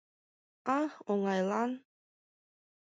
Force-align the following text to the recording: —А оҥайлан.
—А 0.77 0.79
оҥайлан. 1.11 1.71